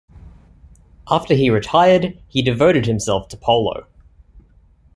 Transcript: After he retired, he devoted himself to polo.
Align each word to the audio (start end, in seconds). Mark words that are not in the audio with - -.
After 1.11 1.35
he 1.35 1.51
retired, 1.51 2.17
he 2.27 2.41
devoted 2.41 2.87
himself 2.87 3.27
to 3.27 3.37
polo. 3.37 3.85